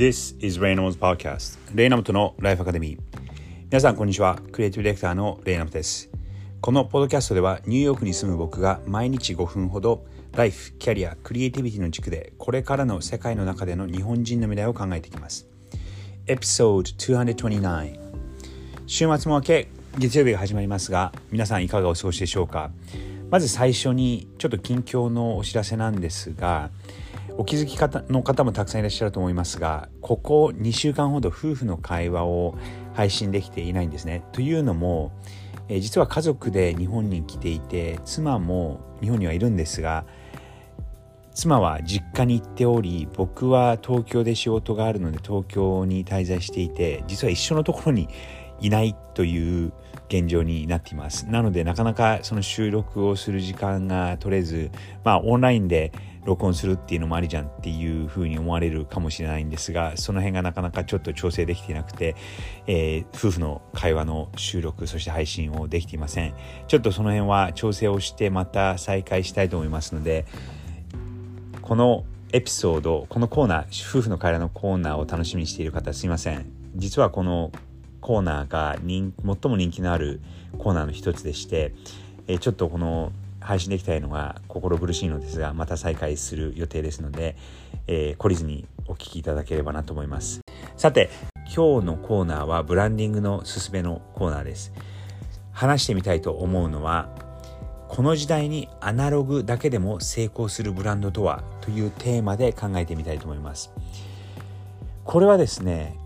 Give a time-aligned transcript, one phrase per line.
[0.00, 1.58] This is Reynolds Podcast.
[1.74, 3.00] レイナムトのライフアカデミー
[3.64, 4.38] 皆さんこんにちは。
[4.50, 6.08] クリエイティブディレクターのレイナムです。
[6.62, 15.46] このポッドキャストではニューヨークに住む僕が毎日5分ほどライフ、キャリア、クリエイティビティの軸でこれからの世界の中での日本人の未来を考えていきます。
[16.26, 16.82] エピソー
[17.12, 17.98] ド229
[18.86, 22.70] 週末も明け月曜日が始まりますが皆さんいかがお過ごしでしょうか？
[23.28, 26.70] まず最初にちょっと近況のお知らせなんですが
[27.36, 32.56] お気づき方の方もたくさんいらっしゃると思いますがここ2週間ほど夫婦の会話を
[32.94, 34.22] 配信できていないんですね。
[34.32, 35.12] というのも、
[35.68, 40.04] えー、実は家族で日本に来ていて妻も日本にはいるんですが
[41.34, 48.08] 妻は実家に行っており僕は東京で仕事があるので東京に滞在していて実は一緒のところに
[48.60, 49.72] いないという
[50.08, 51.26] 現状になっています。
[51.26, 54.70] なのでなかなかその収録をする時間が取れず
[55.04, 55.92] まあオンラインで
[56.24, 62.14] 録音するっていうのもありじゃんっていうふうに思われるかもしれないんですがその辺がなかなかちょっと調整できていなくて、
[62.66, 66.34] えー、夫婦の会話の収録そして配信をできていません。
[66.68, 70.26] ちょっとその辺は調整をしてまた再開したいと思いますので
[71.62, 76.46] このエピソードこのコーナー夫婦の会話のコーナーを楽しみにしている方すいません。
[76.76, 77.50] 実はこの
[78.00, 80.20] コーナーが人最も人気のある
[80.58, 81.74] コーナーの一つでして、
[82.26, 87.36] え、ちょっとこの配信できたいのが心苦しいのですがまた再開する予定ですので、
[87.86, 90.40] えー、懲りずにお聞きいただければなと思います。
[90.76, 91.10] さて
[91.54, 94.72] 今日のコーナーはブランディングのすすめのコーナーです。
[95.52, 97.08] 話してみたいと思うのは
[97.88, 103.72] この時代にアナログだけでも成功するブランドとはというテーマで考えてみたいと思います。
[105.04, 105.98] これはですね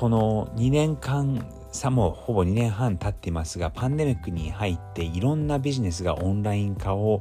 [0.00, 7.20] この2年間さもほぼ2年半経っていますがパンデミックに入っていろんなビジネスがオンライン化を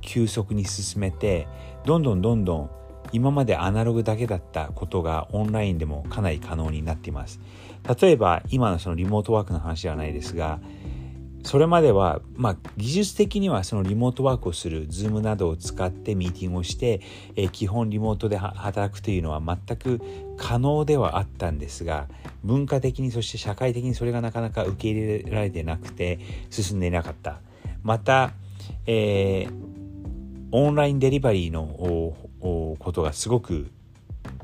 [0.00, 1.46] 急速に進めて
[1.84, 2.70] どんどんどんどん
[3.12, 7.40] 今までアナログだけだったことがオンラインでもかなり可能になっています。
[8.00, 10.60] 例えば今のそのリモートワークの話ではないですが
[11.44, 17.00] それまでは、まあ、技術的にはそのリモートワークをする Zoom などを使ってミーティングをして、
[17.36, 20.00] えー、基本リモートで働くというのは全く
[20.36, 22.08] 可能ではあったんですが
[22.44, 26.18] 文化的にそして社会的にそれがなかなか受け入れられてなくて
[26.50, 27.40] 進んでいなかった。
[27.82, 28.32] また、
[28.86, 29.52] えー、
[30.50, 32.16] オンラインデリバリーの
[32.78, 33.70] ことがすごく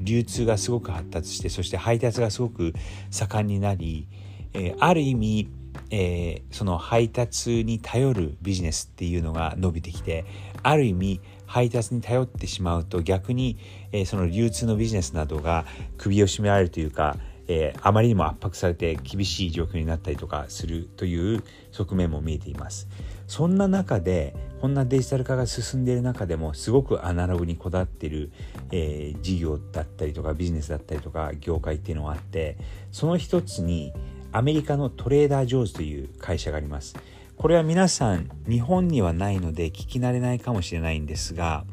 [0.00, 2.72] 流通がすごく発達してそして配達がすごく
[3.10, 4.06] 盛んになり、
[4.52, 5.48] えー、ある意味
[5.90, 10.24] えー、その配達に頼るビジネスっていうのが伸びてきて
[10.62, 13.58] ある意味配達に頼ってしまうと逆に、
[13.92, 15.64] えー、その流通のビジネスなどが
[15.96, 17.16] 首を絞められるというか、
[17.48, 22.88] えー、あまりにも圧迫されて厳しい状況になったりとかするという側面も見えています。
[23.26, 28.32] そんな中でこんなデジタル化が進んでいる中でもすごくアナログにこだわっている、
[28.72, 32.56] えー、事業だったりとかビジネスだったりとか業界っていうのがあって
[32.90, 33.92] その一つに
[34.32, 36.96] アメリカのトレーダー・ジョーズという会社があります。
[37.38, 41.64] これは皆さん日本にはないので聞き慣れないかもしれないんですが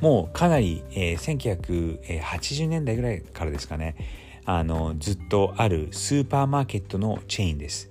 [0.00, 3.96] もうかなり、えー、1980年代ぐらいからですかね
[4.44, 7.90] あのずっとあるスーパーマーケットのチェーンです。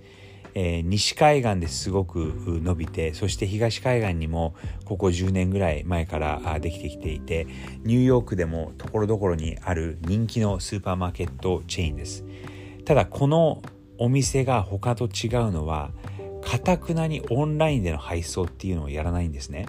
[0.55, 2.33] えー、西海岸ですごく
[2.63, 4.55] 伸びてそして東海岸にも
[4.85, 7.45] ここ10年ぐらい前からできてきていて
[7.83, 12.25] ニューヨークでもところどころにある人気のスーパーマーケットチェーンです。
[12.87, 13.61] ただこの
[13.97, 15.91] お店が他と違うのは
[16.41, 19.65] かたくなにオンラインでの配送っていうのをやらないんですね。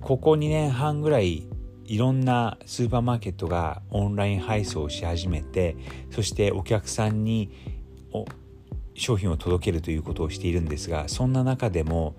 [0.00, 1.48] ここ2年半ぐらい
[1.86, 5.76] いろんなスーパーマーケットがオンライン配送をし始めて
[6.12, 7.50] そしてお客さんに
[8.94, 12.14] 商品を届けるということをしているんですがそんな中でも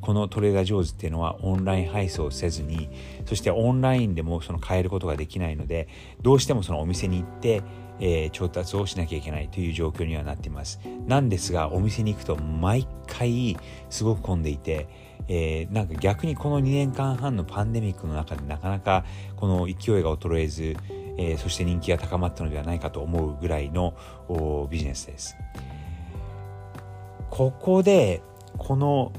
[0.00, 2.88] このトレーダー上手っていうのはオンライン配送せずに
[3.26, 5.88] そしてオンラインでもその買えることができないので
[6.22, 7.64] どうしてもそのお店に行って
[8.00, 10.80] えー、調達をしなきゃいけないという状況にはなっています。
[11.06, 13.56] なんですが、お店に行くと毎回
[13.90, 14.88] すごく混んでいて、
[15.28, 19.04] えー、なんか逆にこの2年間半のパンデミックの中でなかなか
[19.36, 20.76] この勢いが衰えず、
[21.18, 23.94] えー、そして人気が高まったのではないかと思うぐらいの
[24.70, 25.36] ビジネスです。
[27.30, 28.22] ここで
[28.56, 29.12] この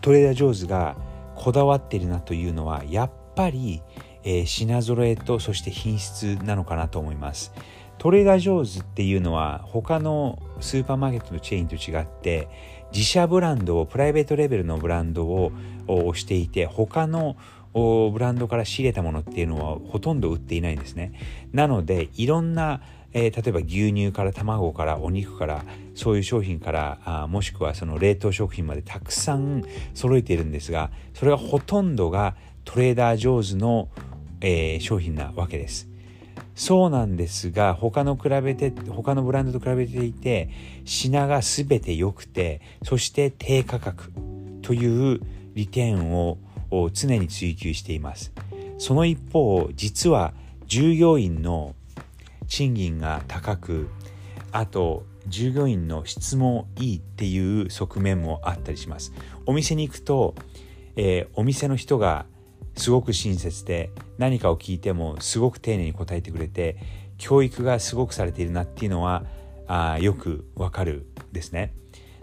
[0.00, 0.96] トレーダー・ジョーズが
[1.36, 3.82] こだわってるなというのはやっぱり、
[4.24, 7.52] えー、品揃えとそして品質なのかなと思います。
[8.00, 12.48] トレーダー・ジョーズっていうのは他のスーパーマーケットのチェーンと違って
[12.94, 15.52] 自社ブランドをプライベートレベルのブランドを
[15.86, 17.36] 押していて他の
[17.74, 21.12] ブランドから仕入れたものっていうのはほとんど売っていないんですね。
[21.52, 22.80] なのでいろんな、
[23.12, 25.62] えー、例えば牛乳から卵からお肉から
[25.94, 29.62] そういう商品からあもしくはその冷凍食品までたくさん
[29.92, 33.90] 揃えているんですがそれはほとんどがトレーダー・ジョーズの、
[34.40, 35.89] えー、商品なわけです。
[36.60, 40.50] そうなんですが他の比べて他のブランドと比べていて
[40.84, 44.12] 品が全て良くてそして低価格
[44.60, 45.20] という
[45.54, 46.36] 利点を
[46.92, 48.30] 常に追求しています。
[48.76, 50.34] その一方実は
[50.66, 51.74] 従業員の
[52.46, 53.88] 賃金が高く
[54.52, 59.14] あと従業員の質もいいっていう側面もあったりします。
[59.46, 60.34] お店に行くと、
[60.96, 62.26] えー、お店の人が
[62.80, 66.78] すごく親切で何かを聞いてもすごく丁寧に答えてくれて
[67.18, 69.24] 教育がすごくされているなっていうのは
[69.66, 71.74] あよくわかるですね。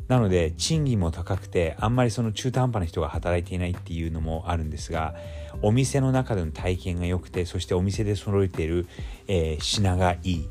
[0.08, 5.16] なので賃金も高くてあんまりその中途半端な人が働いていないっていうのもあるんですが
[5.62, 8.88] お店の中での体験が良くてそしてお店で揃えている、
[9.28, 10.50] えー、品がいい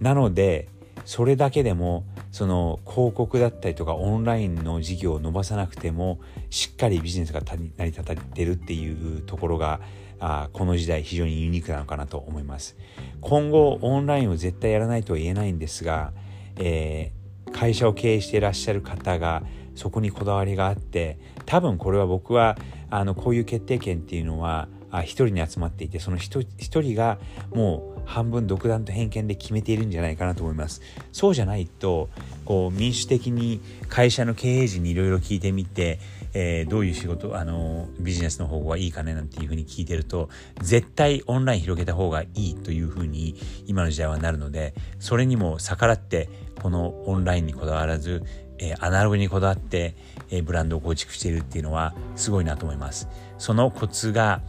[0.00, 0.68] なので
[1.04, 6.20] それだけでもその広告だったりとかオンラインの事業を伸ばさなくても
[6.50, 9.80] しっかりビジネスが成り立ってるっていうところが
[10.20, 12.76] あこの時代非常にユニークなのかなと思います。
[13.20, 16.12] 今後オンラインを絶対やらないとは言えないんですが、
[16.56, 19.42] えー、会社を経営していらっしゃる方が
[19.74, 22.58] そこにこだわりがあって多分これは僕は
[22.90, 24.68] あのこういう決定権っていうのは
[25.04, 27.18] 一人に集まっていてその一人が
[27.54, 32.08] もう半分独断と偏見で決めているんじゃないかなと思いますそうじゃないと
[32.44, 36.00] こう民主的に会社の経営陣にいろいろ聞いてみて、
[36.34, 40.28] えー、どういう仕事あのビジネスの方がいいかねなんていうふうに聞いてると
[40.60, 43.36] 絶対オンライン広げた方がいいというふうに
[43.66, 46.28] 今の時代はなるのでそれにも逆らって
[46.60, 48.24] このオンラインにこだわらず
[48.58, 49.96] えアナログにこだわって、
[50.30, 53.08] えブランドを構築しているっていうのはすごいなと思います。
[53.38, 54.42] そのコツが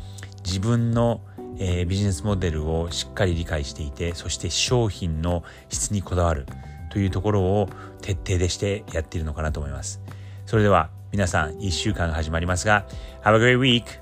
[0.43, 1.21] 自分の、
[1.63, 6.47] えー、ビジネスモデルをしっかり理解していてそして商品の質にこだわる
[6.91, 7.69] というところを
[8.01, 10.01] 徹底でしてやっているのかなと思います
[10.47, 12.87] それでは皆さん1週間が始まりますが
[13.23, 14.00] Have a great week!